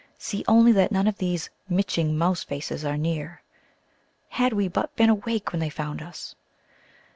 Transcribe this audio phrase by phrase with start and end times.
[0.17, 3.43] See only that none of these miching mouse faces are near.
[4.29, 6.33] Had we but been awake when they found us!..."